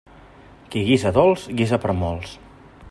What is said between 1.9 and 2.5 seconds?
a molts.